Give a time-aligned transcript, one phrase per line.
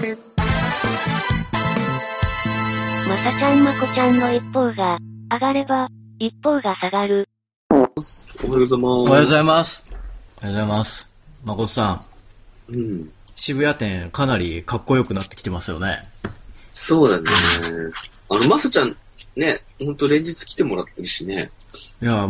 [3.06, 4.96] まさちゃんまこちゃんの一方が
[5.30, 5.88] 上がれば、
[6.18, 7.28] 一方が下がる。
[7.68, 9.02] おはようございます。
[9.10, 9.84] おはようございます。
[9.90, 11.10] おはようございます。
[11.44, 12.04] 誠さん、
[12.72, 13.12] うん。
[13.36, 16.08] 渋谷店かなりかっこよくなってきてますよね。
[16.72, 17.30] そうだね。
[18.30, 18.96] あの、まさちゃん、
[19.36, 21.50] ね、ほんと連日来てもらってるしね。
[22.00, 22.26] いや、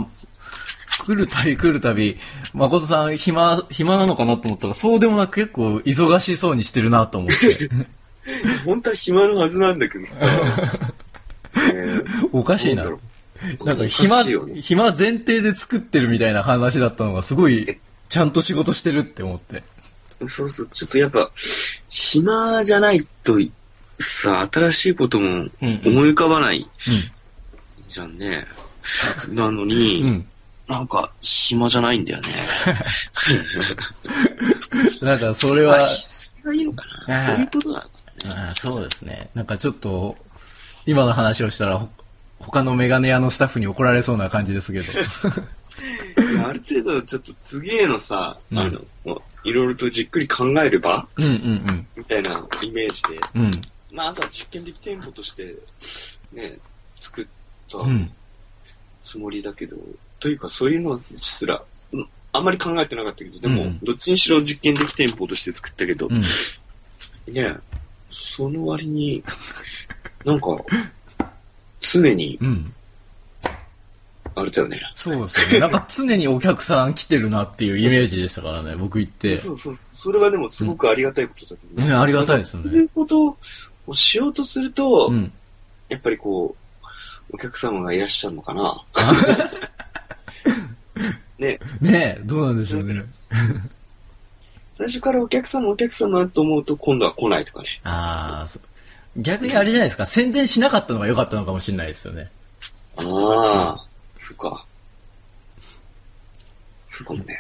[1.01, 2.17] 来るたび来るたび、
[2.53, 7.71] 誠さん暇、暇なのかなと思ったら、そうでもなく結構忙しそうにしてるなと思って。
[8.65, 10.21] 本当は暇のはずなんだけどさ。
[10.21, 10.29] ね
[12.33, 12.85] おかしいな。
[13.65, 19.63] なんかお暇ね暇前提で作ってるみたいな話だったのがすごい、ちゃんと仕事してるって思って。
[20.27, 21.31] そうそう、ちょっとやっぱ、
[21.89, 23.41] 暇じゃないと、
[23.99, 26.67] さ、新しいこともうんうん思い浮かばない
[27.89, 28.47] じゃんね。
[29.29, 30.27] なのに、うん。
[30.71, 30.77] うん。
[30.77, 32.29] なんか、暇じゃないんだよね。
[35.03, 35.89] なんかそれまあは、
[36.55, 37.27] いいのかな。
[37.27, 37.89] そういうことなのか
[38.37, 39.31] ああそうですね。
[39.35, 40.17] なんかちょっと、
[40.87, 41.89] 今の話をしたら、ほ
[42.39, 44.93] 他のメガネ屋のスタッフに怒られそうな感じですけど。
[46.45, 48.71] ある程度、ちょっと次へのさ、うんあ
[49.05, 53.45] の、いろいろとじっくり考えればうんうんみたいなイメージで、うん。
[53.47, 53.51] うん。
[53.93, 55.57] まあ、あとは実験的店舗として、
[56.33, 56.59] ね、
[56.97, 57.27] 作っ
[57.71, 58.11] たうん。
[59.03, 59.77] つもりだけど、
[60.21, 66.23] というかそういうのすら、うんあんまり考えてなかったけど、でも、うんどっちにしろ実験的店舗として作ったけど、うん。
[67.35, 67.57] ね、
[68.09, 69.25] その割に、
[70.25, 70.47] なんか、
[71.81, 72.73] 常に、うん。
[74.37, 74.81] あれだよね。
[74.95, 75.61] そうですよね。
[75.61, 79.37] なんか常にお客さん来てるなっていうイメージでしたからね、僕行って。
[79.37, 82.71] そうそう、それはでもすごくありがたいことだけどね、ありがたいですよね。
[82.71, 83.37] そういうこと
[83.89, 85.33] をしようとすると、うん。
[85.89, 86.81] やっぱりこう、
[87.33, 88.85] お客様がいらっしゃるのかな。
[91.41, 93.05] ね、ねえ、どうなんでしょうね。
[94.75, 97.69] 最初からお客様お客様と思うと今度は来ないとかね。
[97.85, 98.63] ああ、そう
[99.17, 102.31] 逆にあれじゃないですか、宣伝しなかったのが良かったのかもしれないですよね。
[102.97, 104.65] ああ、そっか。
[106.87, 107.39] そうかもね。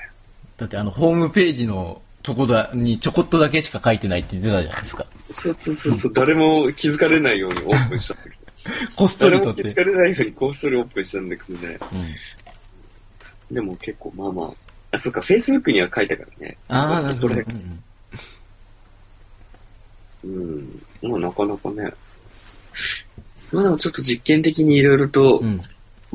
[0.56, 5.06] だってあの、ホームページのとこだにちょこっとだけしか書いてないって言ってたじゃないですか。
[5.30, 8.36] そうそうそうそう、誰も気づかれないようにオープンしたんだけど。
[8.97, 9.62] こっそ誰りとって。
[9.62, 11.78] も気づかれないようにこっそりオープンしたんだけどね。
[11.92, 12.14] うん。
[13.50, 14.50] でも結構まあまあ。
[14.92, 16.56] あ、そっか、Facebook には書いたからね。
[16.68, 17.34] ああ、なるほど。
[17.34, 17.82] うんうん
[20.22, 20.82] うん。
[21.10, 21.92] まあなかなかね。
[23.52, 25.60] まあでもちょっと実験的にいろいろとうん。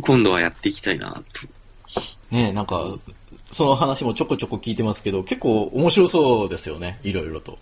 [0.02, 1.22] 今度はやっていきたいなと。
[2.30, 2.98] ねえ、なんか、
[3.52, 7.58] その話もちょこちょこ聞いてますけど、結構面白そうですよね、いろいろと。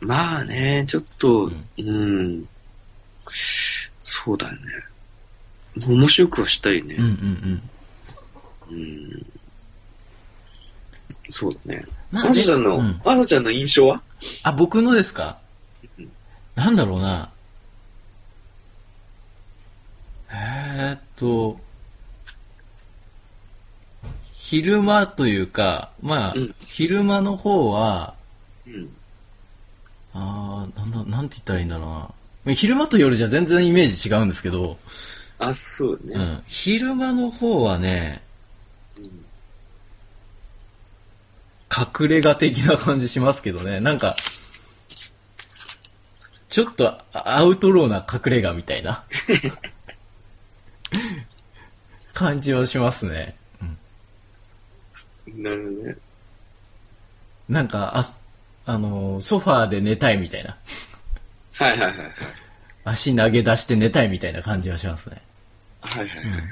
[0.00, 2.48] まあね、ちょっと、ううんん。
[4.00, 4.60] そうだよね。
[5.86, 7.04] 面白くはしたいねうん。
[7.04, 7.62] うんうん。
[8.70, 9.26] うん。
[11.28, 11.84] そうだね。
[12.10, 14.02] ままさちゃんの、うんまさちゃんの印象は？
[14.42, 15.38] あ、僕のですか？
[15.98, 16.10] うん
[16.54, 17.30] なんだろうな。
[20.30, 21.58] えーっと、
[24.34, 28.14] 昼間というか、まあ、うん昼間の方は、
[28.66, 28.88] うん。
[30.12, 32.12] あーなんだ、なんて言ったらいいんだろ
[32.46, 32.54] うな。
[32.54, 34.78] 昼間と夜じゃ全然イメージ違うんですけど、
[35.38, 36.14] あ、そうね。
[36.14, 38.22] うん、昼間の方はね、
[38.98, 39.24] うん
[41.76, 43.80] 隠れ家的な感じしますけどね。
[43.80, 44.14] なんか、
[46.48, 49.02] ちょっとアウトローな隠れ家みたいな
[52.14, 53.34] 感じはしますね。
[55.36, 55.96] なるほどね。
[57.48, 58.04] なんか、あ、
[58.66, 60.56] あのー、ソファーで寝たいみたいな。
[61.54, 62.10] はいはいはいはい。
[62.84, 65.20] 足投げ出して寝たいみたいな感じはしますね。
[65.80, 66.42] はいはいはいはい。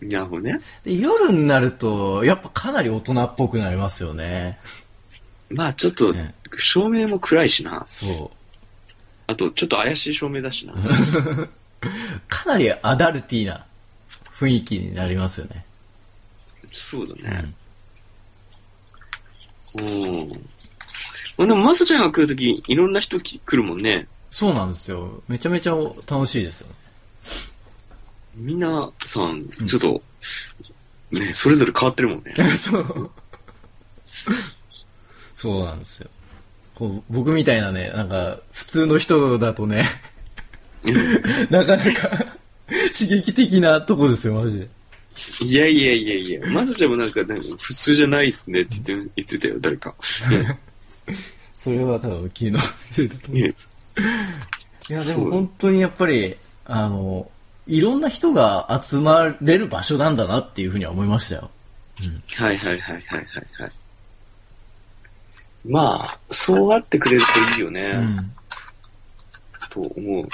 [0.00, 0.60] なるほどね。
[0.84, 4.58] で夜になると、やっぱかなり大人っぽくなりますよね。
[5.50, 7.84] まあちょっとね、照明も暗いしな。
[7.88, 8.36] そう。
[9.26, 10.74] あと、ちょっと怪しい照明だしな。
[12.28, 13.66] かなりアダルティーな
[14.38, 15.64] 雰囲気になりますよね。
[16.70, 17.54] そうだうねん。
[19.74, 20.28] うん。
[21.36, 24.06] まあでも、まさちゃんが来るとき、いろんな人き来るもんね。
[24.30, 25.22] そうなんですよ。
[25.28, 25.72] めちゃめちゃ
[26.08, 26.74] 楽しいですよね。
[28.38, 30.02] 皆さん、ちょっと、
[31.10, 32.34] ね、それぞれ変わってるもんね。
[32.56, 33.10] そう。
[35.34, 36.08] そうなんですよ。
[36.74, 39.84] こう僕みたいなね、なんか、普通の人だとね、
[41.50, 42.38] なかなか
[42.96, 44.68] 刺激的なとこですよ、マジで。
[45.42, 49.94] いやいやいやいや、まさちゃんもなんか、なんか普通じゃないっすねって言って言ってたよ、誰か。
[51.56, 52.62] それは多分昨日だと
[52.98, 53.32] 思う。
[53.32, 53.54] ね
[54.90, 57.30] いや、でも本当にやっぱり、あの、
[57.68, 61.50] いろんな人が集まれる場所なんだなっていうふうには思いましたよ。
[62.34, 63.26] はいはいはいはいはい
[63.62, 63.72] はい。
[65.66, 67.90] まあ、そうあってくれるといいよね。
[67.94, 68.32] うん。
[69.68, 70.28] と思う。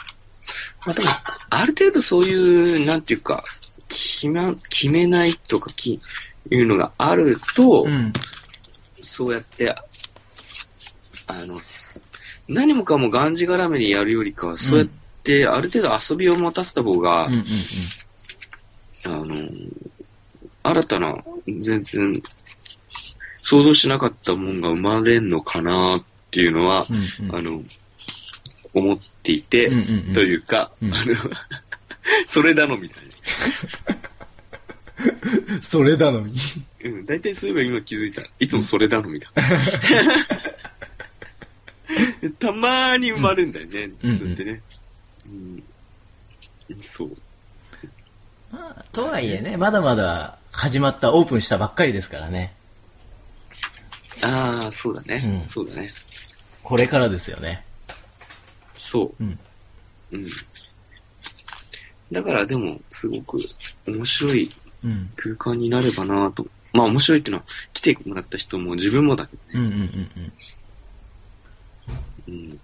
[0.87, 1.09] まあでも、
[1.51, 3.43] ある程度そういう、なんていうか、
[3.89, 6.01] 決め、決めないとかき、
[6.51, 8.13] いうのがあると、うん。
[9.03, 9.75] そうやって、
[11.27, 12.01] あの、す
[12.47, 17.45] 何もかもがんじがらめにやるよりかは、そうやってある程度遊びを持たせた方が、うんうん
[19.07, 19.49] あの、
[20.63, 21.17] 新たな、
[21.47, 22.23] 全然、
[23.43, 26.97] 想像しなかったもんが生まれんのかなっていうのは、うん。
[26.97, 27.63] うんうんあの、
[28.73, 31.15] 思っていて、うんうんうんというか、うんあの、
[32.27, 33.05] それだのみたい
[35.63, 36.35] それだのに。
[36.83, 36.91] な。
[36.91, 38.23] うん、大体そういえば今気づいた。
[38.39, 39.45] いつもそれだのみたいな。
[42.39, 44.63] たまーに生まれるんだよね、うんそうやってね。
[46.71, 47.17] うん、そう。
[48.53, 52.55] まあ、とはいえね、まだまだ始まった、オープンしたばっかりですからね。
[54.23, 55.91] ああ、そうだね、うんそうだね。
[56.63, 57.65] これからですよね。
[58.75, 59.25] そう。
[59.25, 59.39] うん。
[60.13, 60.29] うん。
[62.13, 63.39] だからでも、すごく
[63.87, 64.51] 面白い
[64.85, 65.11] うん。
[65.17, 66.47] 空間になればなと。
[66.73, 69.67] まあ面白いっていうのは、来てもらった人も自分もだけどね。
[69.67, 70.33] うんうんうん
[72.29, 72.51] うん。
[72.51, 72.61] うん。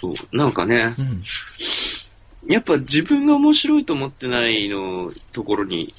[0.00, 0.14] そう。
[0.36, 1.22] なんかね、うん。
[2.48, 5.94] やっぱ自分が面白いと思ってないのところに、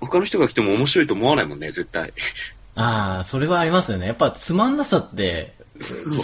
[0.00, 2.12] 他の人が来ても面白いと思わないもんね、絶対。
[2.74, 4.06] ああ、それはありますよね。
[4.06, 5.54] やっぱつまんなさって、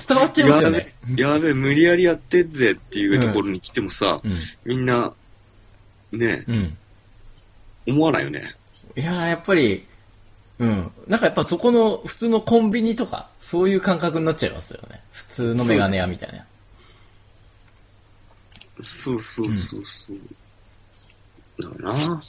[0.09, 0.95] 伝わっちゃいますよね。
[1.09, 4.33] やべ、やべ、無理やりやってんぜっていうところに来てもさ、うん。
[4.65, 5.13] みんな、
[6.13, 6.77] ね、うん。
[7.87, 8.55] 思わないよね。
[8.97, 9.87] いやーやっぱり、
[10.59, 10.93] うん。
[11.07, 15.03] なんかやっぱそこの普通のコンビニとか、そういう感覚になっちゃいますよね。
[15.13, 16.45] 普通のメガネ屋みたいな。
[18.83, 21.63] そうそうそうそう。
[21.63, 22.23] だからな。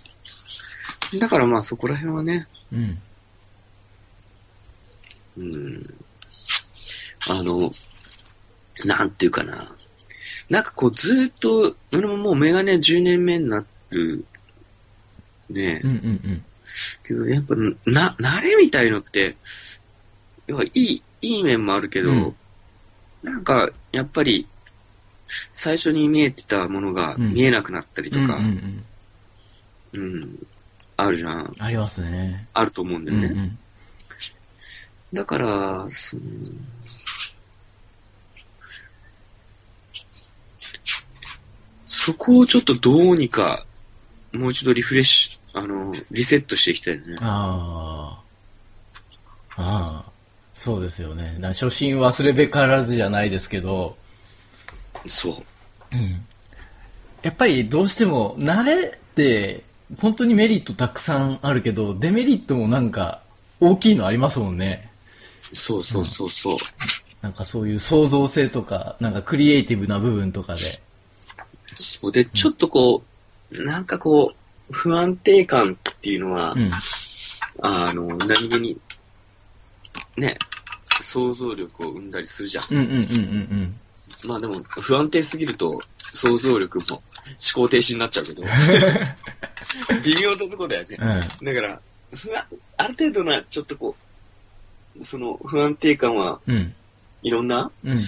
[1.20, 3.00] だからまあそこら辺はね、うん。
[5.38, 5.94] うん。
[7.30, 7.72] あの、
[8.86, 9.72] なんていうかな。
[10.50, 14.26] なんかこうずーっと、俺ももうメガネ10年目になる、
[15.50, 16.44] ねうんうんうん。
[17.08, 17.56] けどやっぱ
[17.86, 19.38] な、慣れみたいのって、
[20.48, 22.36] 要はいい、いい面もあるけど、うん
[23.24, 24.48] なんかやっぱり、
[25.52, 28.86] 最初に見えてたものがうん見えなくなったりとうんうか、ん
[29.94, 30.02] うん。
[30.02, 30.48] うん、
[30.96, 31.54] あるじゃん。
[31.60, 32.48] ありますね。
[32.54, 33.28] あると思うんだよね。
[33.28, 33.58] うんうん。
[35.14, 36.24] だから、その、
[41.86, 43.66] そこをちょっとどうにか、
[44.32, 47.16] もう一度リフレッシュ、あの、リセットしていきたいね。
[47.22, 48.22] あ
[49.58, 49.62] あ。
[49.62, 50.12] ああ。
[50.54, 51.38] そうですよね。
[51.40, 53.96] な初心忘れべからずじゃないですけど、
[55.06, 55.44] そ
[55.92, 55.96] う。
[55.96, 56.26] うん。
[57.22, 59.64] やっぱりどうしても慣れって
[60.00, 63.22] 本当にメリットたくさんあるけど、デメリットもなんか
[63.60, 64.90] 大きいのありますもんね。
[65.54, 66.58] そうそうそうそう。
[67.22, 70.82] なんかそういう創造性とか、なんかクリエイティブな部分とかで。
[71.76, 73.04] そうで、ちょっとこ
[73.52, 74.36] う、なんかこう、
[74.72, 76.72] 不安定感っていうのは、うん。
[77.62, 78.78] あの、何気に、
[80.18, 80.38] ね、
[81.02, 82.66] 想像力を生んだりするじゃん。
[82.72, 83.80] うんうんうんうん
[84.24, 85.80] まあでも、不安定すぎると、
[86.12, 87.02] 想像力も思
[87.54, 88.44] 考停止になっちゃうけど、
[90.04, 90.98] 微妙なとこだよね。
[91.00, 91.10] うん。
[91.10, 91.56] うん。
[91.56, 91.82] だから、
[92.14, 92.46] 不安、
[92.78, 93.96] ある程度な、ちょっとこ
[95.00, 96.74] う、その不安定感は、うん。
[97.22, 98.00] いろんなうん。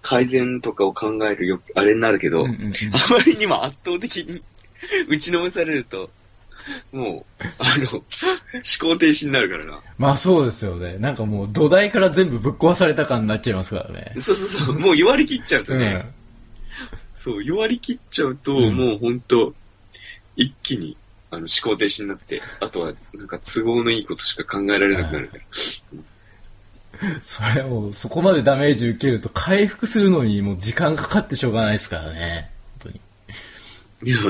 [0.00, 4.42] 改善とかを考えるよ、あれになるけど、うんうんうんあまりにも圧倒的に
[5.08, 6.10] 打ちのめされると、
[6.92, 8.02] もう、あの、思
[8.80, 9.80] 考停止になるからな。
[9.98, 10.98] まあそうですよね。
[10.98, 14.14] なんかもう土台から全部ぶっ壊された感になっちゃいますからね。
[14.18, 16.14] そうそうそう、もう弱り切っちゃうとね、うん。
[17.12, 19.54] そう、弱り切っちゃうと、うんもう本当
[20.36, 20.96] 一気に、
[21.30, 25.42] あの、思考停止になって、あとは、なんか都合のいいことしか考えられなくなるから。
[27.22, 32.50] それもうそこまでダメージ受けると回復するのにもう時間かかってしょうがないですからね。
[32.82, 32.90] 本
[34.02, 34.10] 当に。
[34.10, 34.20] いや、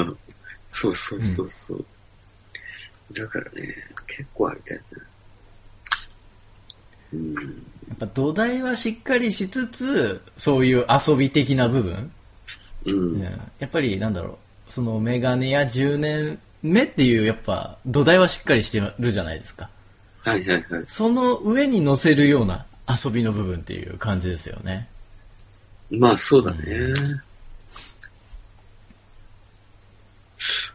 [0.71, 1.85] そうそうそうそう。
[3.13, 3.75] だからね、
[4.07, 5.03] 結構あれだよね。
[7.15, 7.35] うん。
[7.35, 7.41] や
[7.95, 12.11] っぱ土台はしっかりしつつ、そういう遊び的な部分、
[12.85, 13.23] ううんん。
[13.23, 14.39] やっぱりなんだろ
[14.69, 19.71] う、そのメガネや10年目っていうやっぱ土台はしっかりしてるじゃないですか。
[20.21, 20.85] はいはいはい。
[20.87, 24.89] その上に乗せるような遊びの部分っていう感じですよね。
[25.91, 26.93] まあそうだね。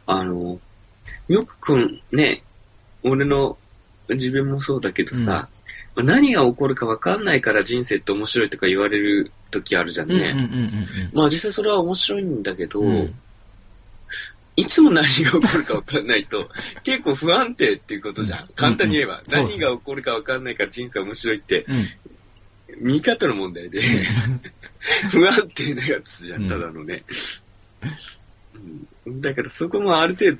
[0.05, 0.59] あの、
[1.27, 2.43] よくこのね、
[3.03, 3.57] 俺の
[4.09, 5.49] 自分もそうだけどさ、
[5.95, 10.15] まあ何が起こるか分かんないから人生って面白いとか言われる時あるじゃんね。
[10.15, 12.95] うんうんうんうんまあ実際それは面白いんだけど、うん。
[12.95, 13.15] うん
[14.55, 16.47] いつも何が起こるか分かんないと、
[16.83, 18.49] 結構不安定っていうことじゃん。
[18.55, 19.15] 簡単に言えば。
[19.15, 21.87] うんうん何が起こるか分かんないから人生面白いって、うん。
[22.87, 23.81] 見方の問題で、
[25.09, 27.03] 不安定なやつじゃん、うんただのね。
[29.05, 30.37] うん、だからそこもある程度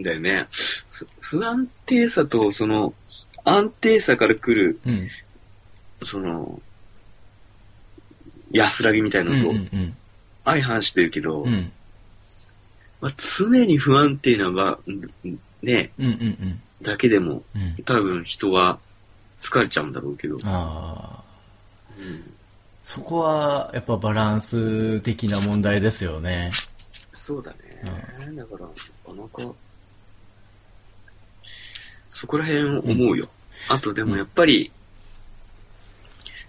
[0.00, 0.46] だよね。
[0.90, 2.94] ふ不安定さと、その、
[3.44, 5.08] 安定さから来る、うん。
[6.02, 6.60] その、
[8.50, 9.28] 安らぎみたいうん。
[9.30, 9.96] なのとうん。
[10.44, 11.72] 相反してるけど、うん。
[13.00, 14.78] まあ、常に不安定な場、
[15.62, 15.90] ね。
[16.82, 17.84] だけでも、うん。
[17.84, 18.78] 多分人は
[19.38, 20.38] 疲れちゃうんだろうけど。
[20.44, 21.24] ああ。
[21.98, 22.38] うん
[22.88, 26.50] そこは、やっぱバランス的な問題ですよね。
[27.12, 27.58] そうだね。
[27.84, 28.62] だから、なか
[29.12, 29.54] なか、
[32.18, 33.28] そこら辺思うよ。
[33.68, 34.72] あとでもやっぱり、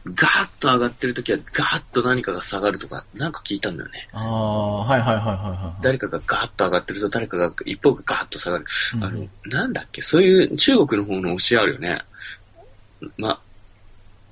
[0.03, 4.09] ガーッと上がってる時はガーッと何かが下がるとか、なんか聞いたんだよね。
[4.11, 5.83] ああ、はいはいはいはいはい。
[5.83, 8.65] 誰かがガーッと上がってると誰かが一方がガーッと下がる。
[8.95, 12.01] うんあの、なんだっけ、そういう中国の方の教えあるよね。
[13.17, 13.39] ま、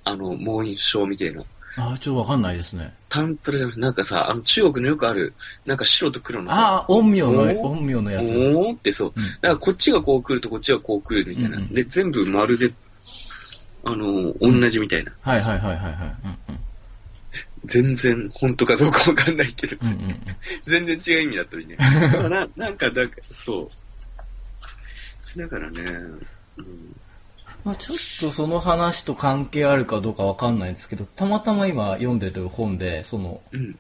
[0.06, 1.44] あの、モーニングショーみたいな。
[1.78, 2.92] ああ、ちょっとわかんないですね。
[3.08, 5.34] タントラじゃなくて、なんかさ、あの中国のよくある、
[5.66, 8.26] なんか白と黒のさ、ああ、陰陽の、陰陽のやつ。
[8.32, 8.76] おー？
[8.76, 9.14] ってそう。
[9.16, 11.58] うんだからこっちがこう来るとこっちがこう来るみたいな。
[11.58, 12.74] うんうんで、全部まるで、
[13.84, 15.12] あの、同じみたいな。
[15.22, 16.58] はいはいはいはいはい。
[17.66, 19.94] 全然本当かどうかわかんないけど、うんうん。
[19.96, 20.18] うんうんうん。
[20.66, 21.76] 全然違う意味だったりね。
[22.12, 23.70] だから、なんかだ、そ
[25.36, 25.40] う。
[25.40, 25.82] だからね、
[26.58, 26.96] うん、
[27.68, 33.78] まあ、ちょっとその話と関係あるかどうかわかんないんですけど、たまたま今読んでる本で、その、うん、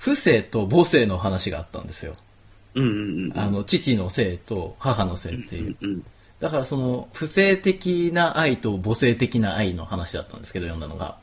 [0.00, 2.14] 父性と母性の話があったんですよ。
[2.74, 3.38] うん、うん、うん。
[3.38, 5.76] あの、父の性と母の性っていう。
[5.82, 6.02] うん、うん、
[6.40, 11.16] だからその、不性的な愛と母性的な愛の話だったんですけど、読んだのが。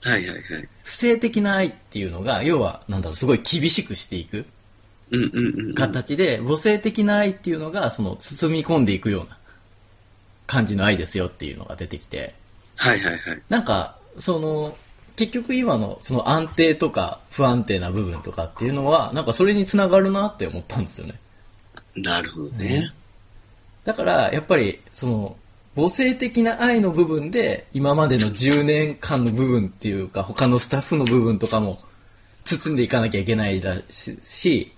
[0.00, 0.68] はいはいはい。
[0.84, 4.46] 不性的な愛っていうのが、要は、なんだろう、すごい厳しくしていく
[5.10, 5.74] うん、うん、うん。
[5.74, 9.36] 形で、母性的な愛っていうのが、その、包み込んでいくような
[10.52, 12.34] 感じの愛ですよっていうのが出てきて、
[12.76, 13.42] はいはいはい。
[13.48, 14.76] なんか、その、
[15.16, 21.14] 結局今のその安定とか不安定な部分とかっていうのは、なんかそれにつながるなって思ったんですよね。
[21.96, 22.92] なるほどね。
[23.84, 25.36] だから、やっぱり、その、
[25.74, 31.80] 母性的な愛の部分で、今までの10年間の部分っていうか、他のスタッフの部分とかも、
[32.44, 34.72] 包んでいかなきゃいけないだし、し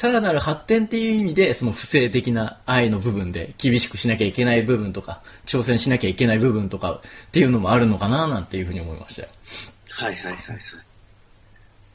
[0.00, 7.00] さらなる発展っていう意味で、その不正的な愛の部分で厳しくしなきゃいけない部分とか、挑戦しなきゃいけない部分とかっ
[7.32, 9.28] ていうのもあるのかななんていうふうに思いましたよ。
[9.90, 10.58] はいはいはいはい。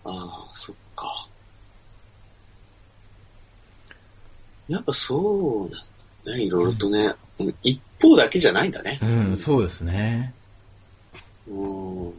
[0.05, 1.27] ああ、そっか。
[4.67, 5.85] やっぱそうなん
[6.25, 7.11] だね、いろいろとね。
[7.39, 8.99] うん一方だけじゃないんだね。
[9.01, 10.31] うん、そうですね。
[11.47, 11.55] うん。
[11.55, 12.13] ほ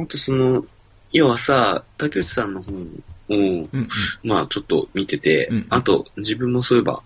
[0.00, 0.64] んとその、
[1.12, 2.88] 要はさ、竹内さんの本
[3.28, 3.88] を、うん、うん。
[4.22, 5.66] まあちょっと見てて、うん。
[5.70, 7.02] あと自分もそういえば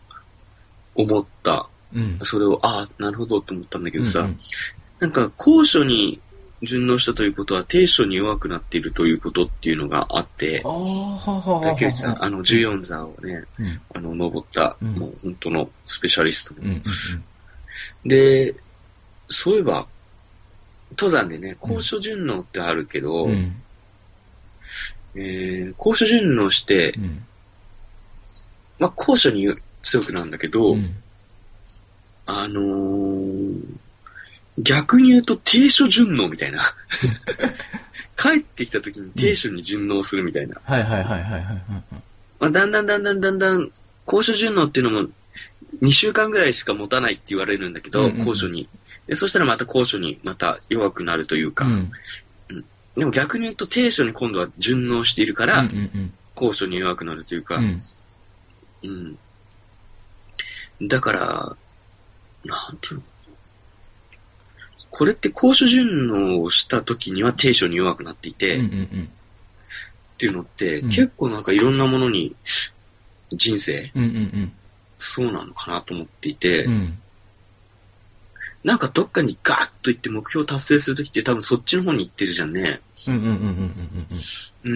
[0.95, 2.19] 思った、うん。
[2.23, 4.41] それを、ああ、なるほどって思ったんだけどさ、うんうん。
[5.01, 6.21] なんか高所に
[6.63, 10.63] 順応したということは低所に弱くなっているということっていうのがあって。
[11.63, 14.95] 竹内さん、あの14座をね、うん、あの、登った、うん。
[14.95, 18.55] もう本当のスペシャリストのうん、うん、で、
[19.29, 19.87] そういえば、
[20.91, 23.62] 登山でね、高所順応ってあるけど、うん。
[25.15, 27.25] うん、えー高所順応してう、ん。
[28.79, 29.49] まあ、高所に
[29.83, 30.95] 強くなるんだけど、うん
[32.27, 33.83] あのー
[34.59, 36.63] 逆に言うと低所順応みたいな。
[38.19, 40.61] 帰ってきた時に低所に順応するみたいな。
[40.65, 41.63] はいはいはいはいはい。
[42.39, 43.71] まあ、だんだんだんだんだんだん、
[44.05, 45.09] 高所順応っていうのも
[45.81, 48.69] 2週間ぐらいしか持たないって言われるんだけど、うんうんうん高所に。
[49.07, 51.91] で、そしたらまた高所にまた弱くなるというか、うん。
[52.97, 55.67] でも逆に言うと低所に今度は順応しているから、
[56.35, 57.83] 高所に弱くなるというか、うん。
[58.83, 58.87] う
[60.85, 60.89] ん。
[60.89, 61.57] だから、
[62.45, 63.03] なんていうの？
[64.91, 69.09] これって高所順応をした時には低所に弱くなっていて、っん
[70.19, 72.37] ていうのって、うん結構なんかいろんなものに
[73.31, 73.91] 人生、
[74.99, 76.99] そうなのかなと思っていて、うん。
[78.65, 78.69] うん。
[78.69, 82.81] なんかどっかにガーッと行って目標を達成するときって多分そっちの方に行ってるじゃんね。
[83.07, 83.37] うんうんうんうん
[84.65, 84.75] うん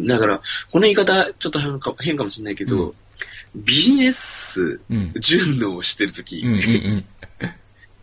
[0.00, 0.06] ーん。
[0.06, 0.38] だから、
[0.70, 2.94] この言い方ちょっと変か変かもしれないけど、う
[3.54, 5.12] ビジネスうん。
[5.20, 7.04] 順応をしてるとき、うんうんうん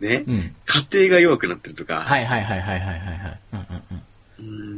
[0.00, 0.54] ね、うん。
[0.66, 3.40] 家庭が弱くなってるとか、はいはいはいはいはいはいはい。
[3.52, 4.02] うんうんうん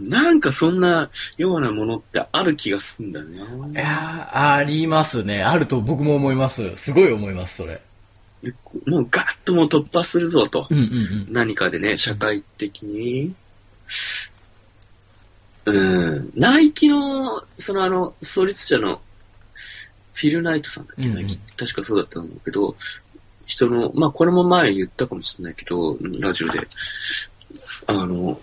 [0.09, 3.39] なんかそんなようなものってある気がすんだよね。
[3.73, 5.43] いやー、ありますね。
[5.43, 6.77] あると僕も思います。
[6.77, 7.81] すごい思います、それ。
[8.43, 8.55] で
[8.87, 10.67] もうガッともう突破するぞと。
[10.71, 11.27] うんうんうん。
[11.31, 13.35] 何かでね、社会的に。
[15.65, 16.33] うん。
[16.35, 19.01] ナイキの、そのあの、創立者の
[20.15, 21.09] フィル・ナイトさんだっけ？
[21.09, 22.77] な、うんうん確かそうだったと思うけど、
[23.47, 26.61] 人の、まあこれも前言ったかもしれないけど、ラジオで、
[27.87, 28.41] あの、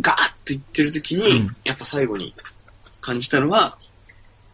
[0.00, 2.34] ガーッと言ってる時に、うんやっぱ最後に
[3.00, 3.76] 感じたのは、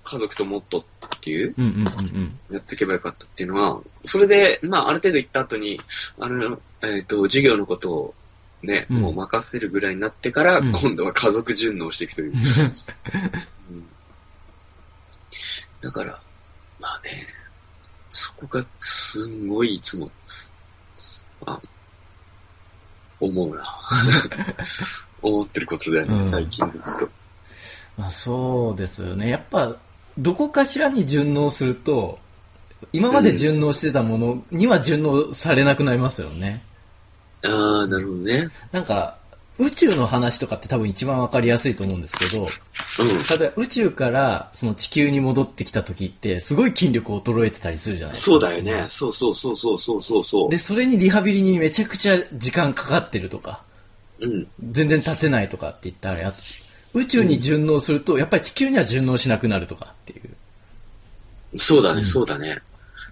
[0.08, 0.84] 家族ともっとっ
[1.20, 1.84] ていう、うんうんうん
[2.50, 2.54] うん。
[2.54, 5.78] やっていけばよかったっていうのは、それで、まあある程度行った後に、
[6.18, 8.14] あの、えっ、と、授業のことを
[8.62, 12.32] ね、うんもう任せるぐらいになってから、うん今度は家族順応していくという。
[12.32, 13.86] うん
[15.80, 16.20] だから、
[16.80, 17.24] まあね、
[18.10, 20.10] そこがすんごいいつも、
[21.46, 21.60] あ、
[23.20, 23.62] 思うな。
[25.22, 27.08] 思ってることだよね、うん最近ずっと。
[27.96, 29.28] まあそうですよね。
[29.28, 29.76] やっぱ、
[30.18, 32.18] どこかしらに順応すると、
[32.92, 36.62] 今まで順応してたものには順応されなくなりますよね。
[37.44, 38.48] ああ、なるほどね。
[38.72, 39.16] なんか、
[39.58, 42.48] 宇宙の話とかって多分一番わかりやすいと思うんですけど、うん。
[42.48, 48.32] 例えば宇宙からその地球に戻ってきた時って、すごい筋力衰えてたりするじゃないですか。
[48.32, 48.86] そうだよね。
[48.88, 50.50] そうそうそうそうそうそうそう。
[50.50, 53.62] で、それにリハビリにめちゃくちゃ時間かかってるとか、
[54.20, 54.46] うん。
[54.70, 56.34] 全然立てないとかって言ったらや、
[56.94, 61.58] 宇宙に順応すると、やっぱり地球には順応しなくなるとかっていう。
[61.58, 62.58] そうだね、うんそうだね。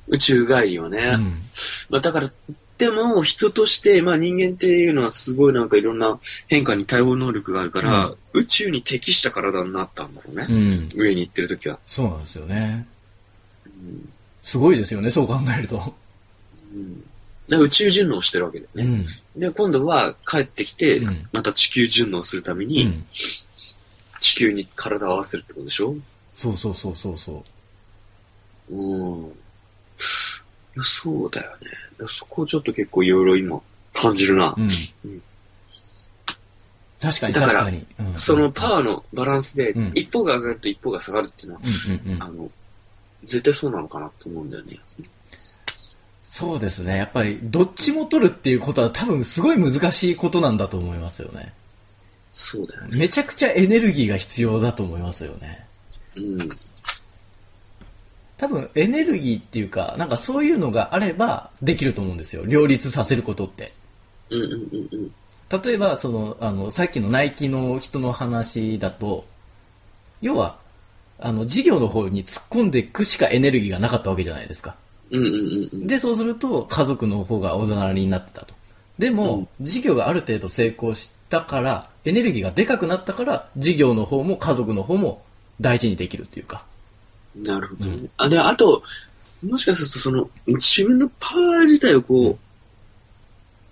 [0.08, 1.12] 宇宙帰りはね。
[1.14, 1.42] うん。
[1.90, 2.30] まあだから、
[2.78, 10.46] でも人として、まあ人間っていうのはすごいなんかいろんな変化に対応能力があるから、うん宇宙に適した体になったんだろうね。
[10.50, 10.90] うん。
[10.94, 11.78] 上に行ってる時は。
[11.86, 12.86] そうなんですよね。
[13.64, 14.12] うん。
[14.42, 15.94] すごいですよね、そう考えると。
[16.74, 17.00] うん、
[17.48, 19.06] で宇宙順応してるわけだよね。
[19.34, 19.40] うん。
[19.40, 23.06] で、今度は帰ってきて、うんまた地球順応するために、うん。
[24.26, 25.94] 地球に体を合わせるってことでしょ？
[26.34, 27.44] そうそうそうそうそ
[28.68, 28.74] う。
[28.74, 29.24] うん。
[29.26, 29.30] い
[30.76, 31.56] やそうだよね。
[32.08, 33.60] そこをちょっと結構いろいろ今
[33.94, 34.52] 感じるな。
[34.56, 34.68] うん
[35.04, 35.22] うん。
[37.00, 37.86] 確かにだから確かに。
[38.00, 42.50] うんそのパワーのバランスでうん、一方が上がると一方が下がるっていうのは、うんうんうんあの、
[43.22, 44.80] 絶対そうなのかなと思うんだよね。
[46.24, 46.96] そうですね。
[46.96, 51.54] やっぱり、どっちも取るっていうことは多分すごい難しいことなんだと思いますよね。
[52.38, 52.98] そうだよね。
[52.98, 55.66] めちゃくちゃエネルギーが必要だと思いますよね。
[56.16, 56.48] うん。
[58.36, 62.44] 多分エネルギーっていうか、なんかそういうのがあればできると思うんですよ。
[62.44, 63.72] 両立させることって。
[64.28, 65.62] うんうんうんうん。
[65.62, 69.24] 例えば、その、あの、さっきのナイキの人の話だと、
[70.20, 70.58] 要は、
[71.18, 74.76] あの、事業の方に突っ込んでいくしかエネルギーがなかったわけじゃないですか。
[75.10, 75.86] うんうんうんうん。
[75.86, 78.52] で、そうすると家族の方がおざなりになってたと。
[78.98, 85.22] でも、事業がある程度成功したから、エネルギーがでかくなったから、事業の方も家族の方も
[85.60, 86.64] 大事にできるっていうか。
[87.34, 87.94] なるほどね。
[87.96, 88.82] うんあ、で、あと、
[89.44, 92.38] もしかするとその、自分のパワー自体をこう、うん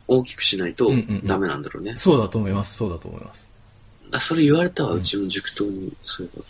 [0.07, 1.95] 大きくしないとうんうんうんダメなんだろうね。
[1.97, 2.77] そうだと思います。
[2.77, 3.47] そうだと思います。
[4.13, 5.93] あ、それ言われたわ、ううんちの塾頭に。
[6.05, 6.45] そういえば。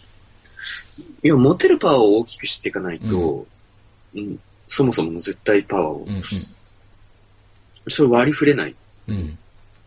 [1.22, 3.46] いや、持てるパワーを大きくしていかないと、
[4.14, 6.22] うん、そもそもの絶対パワーを、うん
[7.86, 8.74] それ割り振れない。
[9.08, 9.38] うん。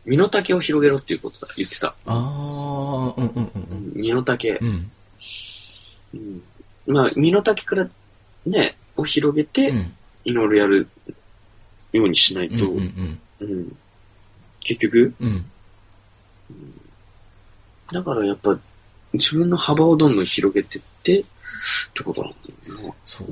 [0.08, 0.12] うん。
[0.12, 1.96] 身の丈を広げろっていうことだ、言ってた。
[2.06, 4.58] あー、うんうんうん身の丈。
[4.62, 4.68] うん。
[4.68, 4.92] うん。
[6.14, 6.44] うん。
[6.88, 7.90] まあ、身の丈から
[8.46, 9.94] ね、を広げて、うん。
[10.24, 10.88] いろいろやる
[11.92, 13.78] ようにしないうんと、うんうん
[14.62, 15.46] 結局、うん。
[16.50, 16.82] うん。
[17.94, 18.60] だからやっぱ、
[19.14, 21.24] 自分の幅をどんどん広げてって、っ
[21.94, 22.34] てことなん
[22.78, 22.94] だよな。
[23.06, 23.28] そう。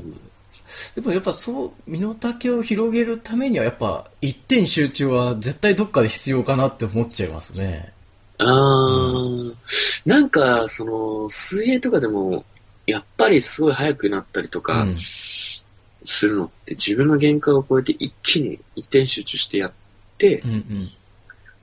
[0.96, 7.94] でもやっぱそう、身の丈を広げるためにはやっぱ一点集中は絶対どっかで必要かなって思っちゃいますね。
[8.38, 9.56] あー、
[10.06, 12.46] なんか、その、水泳とかでも、
[12.86, 14.96] やっぱりすごい速くなったりとうかん。
[16.06, 19.72] するのって、自分の限界を超えて一気に一点集中してやっ
[20.18, 20.92] て、うんうん。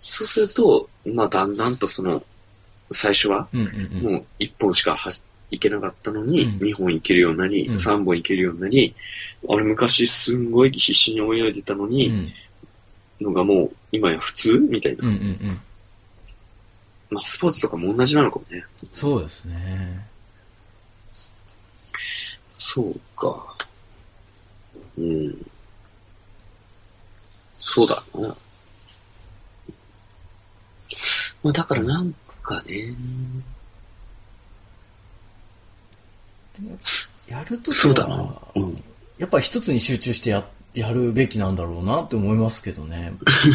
[0.00, 2.22] そうすると、まあだんだんとその、
[2.90, 4.12] 最初は、うんうんうん。
[4.14, 5.10] もう一本しかは
[5.52, 8.94] 行けなかったのに、うん二本行けるようになり、うん三本行けるようになり、
[9.44, 12.32] 俺昔すんごい必死に泳いでたのうに、ん
[13.20, 15.06] のがもう今や普通みたいな。
[15.06, 15.60] うんうんうん。
[17.10, 18.64] まあスポーツとかも同じなのかもね。
[18.94, 20.06] そうですね。
[22.56, 23.54] そうか。
[24.98, 25.46] うん。
[27.58, 28.36] そうだな。
[31.42, 32.94] まあだからなんかね、
[37.28, 38.82] やるときそうだなは、うん
[39.18, 40.44] やっぱ一つに集中してや
[40.74, 43.12] やるべきなんだろうなって思いますけどね。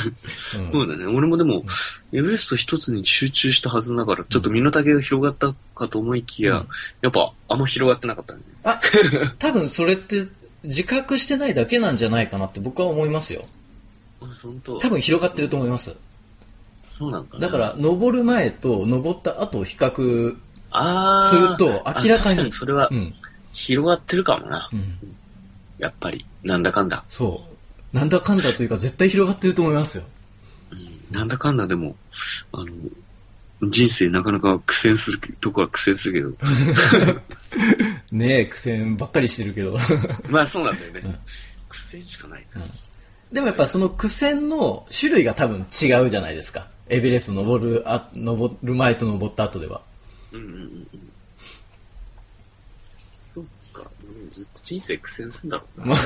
[0.55, 1.05] うんそうだね。
[1.07, 1.65] 俺もでも、
[2.13, 6.67] エベレスト一つに集中したはずだから、ちょっと身の丈が広がったかと思いきや、うん
[7.01, 8.39] やっぱあんま広がってなかったね。
[8.63, 8.79] あ、
[9.39, 10.27] 多分それって
[10.63, 13.45] 自覚してないだけなんじゃないかなって僕は思いますよ。
[14.21, 14.79] あ、本当？
[14.79, 15.95] 多分広がってると思います。
[16.97, 20.35] そうなんかなだから、登る前と登った後を比較、
[21.29, 23.13] すると明らかにそれはうん。
[23.53, 24.69] 広がってるかもな。
[24.71, 24.97] うん。
[25.79, 26.25] やっぱり。
[26.43, 27.03] なんだかんだ。
[27.09, 27.43] そ
[27.93, 27.95] う。
[27.95, 30.03] なんだかんだというか絶対広がってると思いますよ。
[30.71, 31.95] うんなんだかんだでも、
[32.51, 32.67] あの、
[33.69, 37.21] 人生なかなか苦戦するとこは苦戦するけど。
[38.11, 39.77] ねえ、苦戦ばっかりしてるけど。
[40.29, 41.01] まあそうなんだよね。
[41.03, 41.15] うん
[41.69, 42.45] 苦戦しかない。
[43.31, 46.67] でもやっぱその苦戦の種類が多分違うじゃないですか。
[46.89, 49.81] エベレスト登る、あ、登る前と登った後では。
[50.31, 50.87] うんうんうんうん。
[53.21, 53.89] そっか。
[54.03, 55.85] うんずっと人生苦戦するんだろうな。
[55.87, 55.97] まあ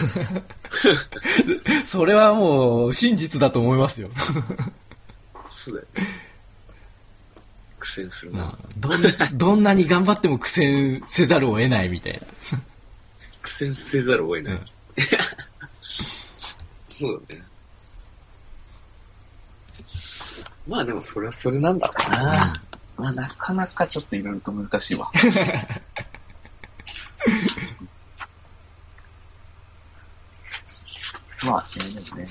[1.86, 4.10] それはもう真実だと思いますよ。
[5.48, 6.08] そうだよね。
[7.80, 8.58] 苦戦するな。
[8.78, 9.02] どん、
[9.34, 12.20] どんなに頑張っても苦戦せざるを得ないみたいな。
[13.42, 14.54] 苦戦せざるを得ない。
[14.54, 14.62] うん
[16.90, 17.44] そうだね。
[20.68, 22.54] まあでもそれはそれなんだろうな。
[23.02, 25.12] まあなかなかちょっといろいろと難しいわ。
[31.44, 32.28] まあね、でもね。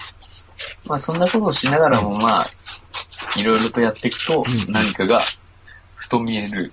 [0.87, 2.51] まあそんなことをしながらもまあ、
[3.37, 5.21] いろいろとやっていくとうん何かが
[5.97, 6.73] ふと見える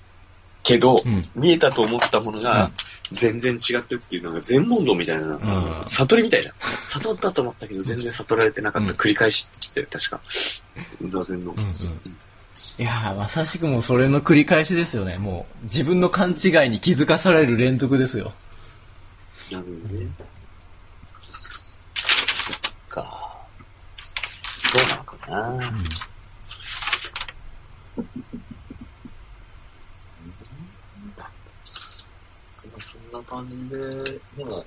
[0.62, 1.28] けど、うん。
[1.34, 2.70] 見えたと思ったものうんが
[3.12, 6.54] 全然違ってっていうのが全問答みたいな、ん悟りみたいな。
[6.62, 8.90] 悟ったと思ったけど全然悟られてなかった。
[8.90, 10.22] うん繰り返しって言ってる、確か。
[11.08, 11.54] 座禅の。
[11.54, 12.18] うんうん。
[12.80, 15.18] いやー、まさしくもうそれの繰り返しですよね。
[15.18, 18.34] もう、自分の勘違いに気づかされる連続ですよ。
[19.52, 20.08] なるほどね。
[21.96, 22.56] そっ
[22.88, 23.38] か。
[24.74, 25.38] どうなのかな。
[31.18, 31.24] ま
[32.78, 34.66] あそんな感じで、もう、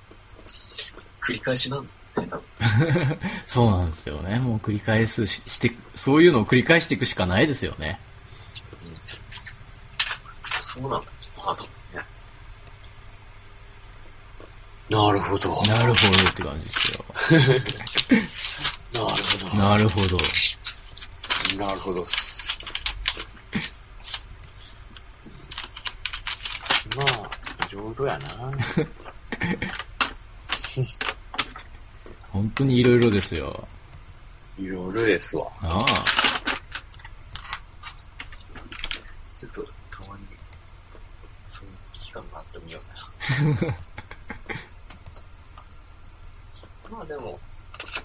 [1.25, 1.89] 繰り返しなん
[2.31, 3.17] だよな。
[3.47, 4.39] そうなんですよね。
[4.39, 8.01] もう繰り返すしして、そういうのを繰り返していくしかないですよね。
[10.61, 11.03] そうなんだ。
[11.39, 11.69] あとね。
[14.89, 15.63] なるほど。
[15.63, 17.05] なるほどって感じですよ。
[18.93, 19.57] なるほど。
[19.57, 20.19] なるほど。
[21.57, 22.59] なるほどっす。
[26.97, 27.31] まあ、
[27.71, 28.51] いろいろやな。
[32.41, 33.69] 本当にいろいろですよ。
[34.59, 35.47] いろいろですわ。
[35.61, 35.87] ああ。
[39.39, 40.23] ちょっと、たまに、
[41.49, 43.77] そういう期間があってみようかな。
[46.97, 47.39] まあでも、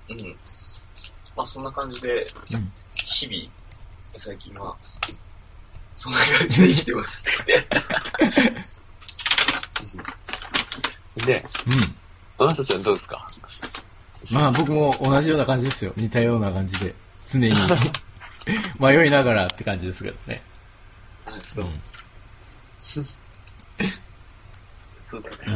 [0.09, 0.35] うん。
[1.37, 2.73] まあそんな感じで、うん。
[2.93, 3.49] 日々、
[4.19, 4.75] 最近は、
[5.95, 7.67] そんな感じで生きてますって。
[11.25, 11.95] で、うん。
[12.37, 13.25] あなたちゃんどうですか？
[14.31, 15.93] まあ僕も同じような感じですよ。
[15.95, 16.93] 似たような感じで。
[17.27, 17.53] 常に
[18.79, 20.41] 迷いながらって感じですけどね。
[21.25, 21.41] あう。
[21.41, 21.81] そうん
[25.03, 25.37] そうだね。
[25.47, 25.53] うん。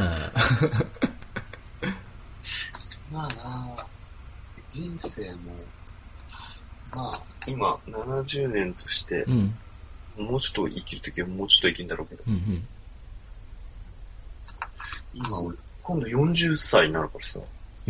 [3.12, 3.34] まあな
[3.78, 3.86] あ
[4.70, 5.38] 人生も、
[6.92, 9.56] まあ、今、70年としてう、ん。
[10.18, 12.34] もうちょっと生きるときはもうちょっと生きるんだろうけど、うん。
[12.34, 12.68] うん。
[15.14, 17.40] 今俺、今度40歳になるからさ、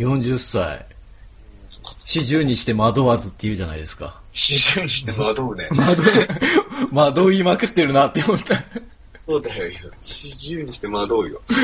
[0.00, 0.86] 40歳。
[2.04, 4.20] 四十にして惑わずって言うじゃないですか。
[4.34, 5.68] 40にして惑うね。
[5.70, 6.02] 惑、
[6.92, 8.54] 惑いまくってるなって思った。
[9.14, 9.70] そうだよ、
[10.02, 11.40] 40にして惑うよ。
[11.48, 11.60] うん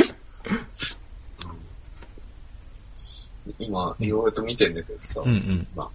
[3.59, 5.67] 今、いろいろと見てんだけどさ、うんうん。
[5.77, 5.87] うん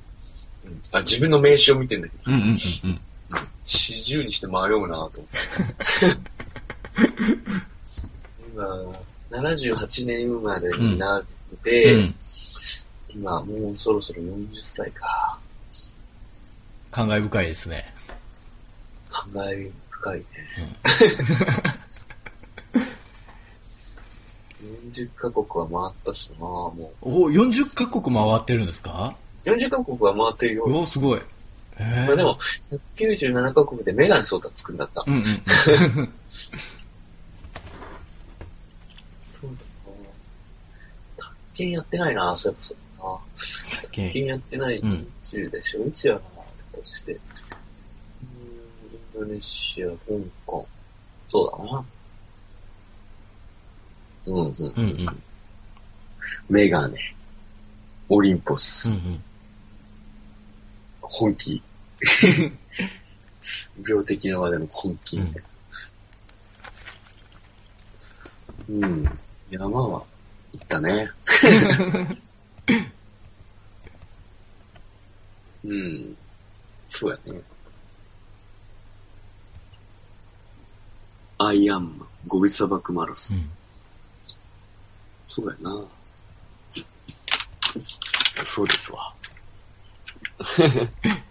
[0.92, 2.54] あ自分の名刺を見てんだけどさ、うんうんう
[2.88, 3.02] ん
[3.66, 5.20] 40にして迷うなと思って。
[9.32, 11.58] 今、78年生まれになっうん。
[11.58, 12.16] て、うん。
[13.14, 15.38] 今もうそろそろ40歳か。
[16.92, 17.94] 感慨深いですね。
[19.10, 20.26] 感慨深いね。
[24.94, 29.16] 40カ国は回ったしなもお、40カ国回ってるんですか？
[29.46, 29.50] う。
[29.50, 30.66] 40カ国は回ってるよ。
[30.66, 31.22] お、すごい。
[31.80, 32.38] まあでも、
[32.96, 35.04] 197カ国でメガネソータつくんだった。
[35.08, 35.26] うんうんうん。
[39.22, 39.50] そう
[41.18, 43.20] だな卓球やってないなそういえばそうだな。
[43.82, 46.22] 卓球やってないうん宇宙でしょ、宇宙やな
[46.80, 47.12] として。
[47.12, 47.20] イン
[49.14, 49.96] ドネシア、香
[50.46, 50.68] 港。
[51.28, 51.86] そうだな。
[54.26, 54.74] うんうん。
[54.76, 55.24] うんうん。
[56.50, 56.98] メガネ。
[58.10, 58.98] オリンポうス。
[58.98, 59.24] んうん。
[61.02, 61.62] 本気。
[63.88, 65.44] 病的なまでの本気みたい
[68.80, 68.88] な。
[68.88, 69.20] うん。
[69.50, 70.04] 山は
[70.54, 71.10] 行ったね。
[75.64, 76.18] うん。
[76.90, 77.42] そうやね。
[81.38, 83.50] アイアンマン、ゴビ砂漠マラソン。
[85.26, 85.88] そうだよ
[88.34, 88.46] な。
[88.46, 89.14] そうですわ。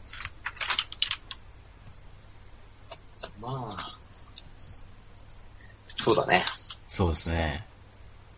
[3.40, 3.98] まあ、
[5.94, 6.44] そうだね。
[6.88, 7.64] そうですね。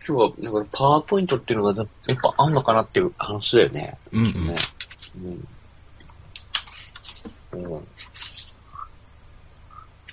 [0.06, 3.96] 今日は、だからパワーポイントっていうのがざやっぱあんのかなっていう話だよね。
[4.12, 4.54] うんうんね。
[7.52, 7.64] うん。
[7.64, 7.88] うん。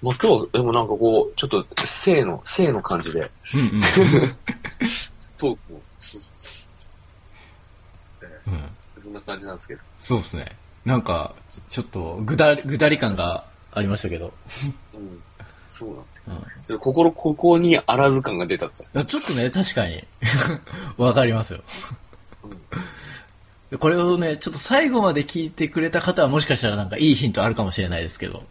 [0.02, 3.82] まあ今日は、でもなんかこう、ちょっと、性の、性の感じで、うんうん。
[5.38, 5.82] トークを、
[8.48, 8.64] うん
[9.02, 9.82] そんな感じなんですけど。
[10.00, 10.56] そうですね。
[10.86, 11.34] なんか、
[11.70, 14.34] ちょっと、ぐだり、ぐだり感がありましたけど。
[14.94, 15.24] うん。
[15.80, 16.04] そうなんだ。
[16.72, 19.06] うん心、ここにあらず感が出たって。
[19.06, 20.04] ちょっとね、確かに、
[20.98, 21.62] わかりますよ。
[23.72, 28.44] でこれをね、ちょっと最後まで聞いてくれた方はもしかしたらなんかいいヒントあるかもしれないですけど、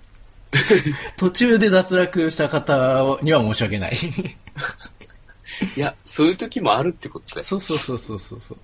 [1.17, 3.97] 途中で脱落した方には申し訳ない。
[5.77, 7.45] いや、そういう時もあるってことだよ。
[7.45, 8.59] そうそうそうそうそうそう。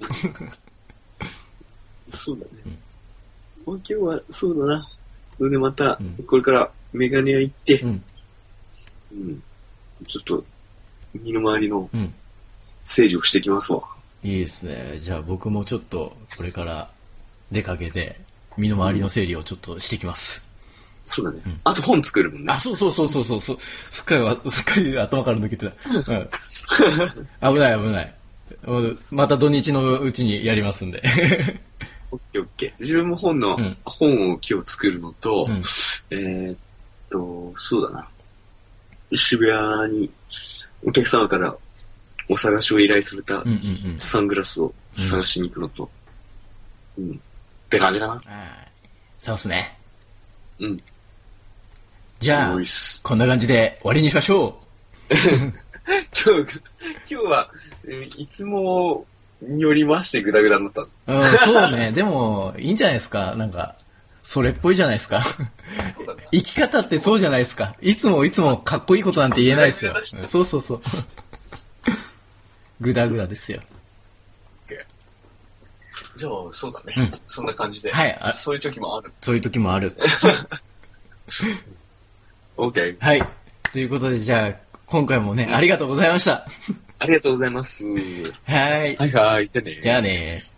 [2.09, 2.77] そうだね。
[3.67, 4.89] もう今日は、そうだな。
[5.39, 8.05] それでまたうん、これからメガネ屋行って、うん、
[9.15, 9.43] うん。
[10.07, 10.45] ちょっと、
[11.15, 12.13] 身の回りのうん。
[12.85, 13.83] 整理をしてきますわ。
[14.23, 14.99] いいですね。
[14.99, 16.91] じゃあ僕もちょっと、これから
[17.51, 18.21] 出かけて、
[18.57, 20.47] 身の回りの整理をちょっとしてきます。
[21.07, 21.41] そうだね。
[21.47, 22.53] うんあと本作るもんね。
[22.53, 23.59] あ、そうそうそうそうそうそう。
[23.61, 25.73] すっかりわ、すっかり頭から抜けてた。
[25.91, 27.55] うん。
[27.55, 28.15] 危ない危ない。
[28.67, 31.03] うんまた土日のうちにやりますんで。
[32.11, 32.73] オッケーオッケー。
[32.81, 35.57] 自分も本の、うん本を今日作るのと、うん
[36.11, 36.57] えーっ
[37.11, 38.09] と、そうだな。
[39.17, 40.11] 渋谷に
[40.85, 41.57] お客様から
[42.29, 43.99] お探しを依頼されたうんうんうん。
[43.99, 45.91] サングラスを探しに行くのと、
[46.99, 47.11] うん。
[47.11, 47.15] っ
[47.69, 48.13] て感じかな。
[48.13, 48.21] はい
[49.17, 49.79] そうっすね。
[50.59, 50.81] うん。
[52.21, 52.59] じゃあ。
[53.03, 54.61] こんな感じで終わりにしましょ
[55.09, 56.61] 今日、
[57.11, 57.51] 今日は、
[57.87, 59.07] えーいつも
[59.43, 60.83] によりましてグダグダになった。
[61.07, 61.93] うん、そうね。
[61.93, 63.35] でも、いいんじゃないですか。
[63.37, 63.77] なんか、
[64.25, 65.23] それっぽいじゃないですか。
[66.33, 67.77] 生き方ってそうじゃないですか。
[67.81, 69.95] いつもいつもかっこいいことなんて言えないですよ。
[70.25, 70.81] そうそうそう。
[72.81, 73.61] ぐだぐだですよ。
[76.17, 76.95] じゃあ、そうだね。
[76.97, 77.93] うんそんな感じで。
[77.93, 79.13] はいあそういう時もある。
[79.21, 79.97] そういう時もある。
[82.57, 82.97] OK。
[83.01, 83.23] はい。
[83.73, 84.55] ということで、じゃあ、
[84.87, 86.47] 今回もね、ありがとうございました。
[86.99, 87.85] ありがとうございます。
[87.85, 88.97] はい。
[88.97, 89.81] はいはい、じゃあね。
[89.83, 90.54] じゃあね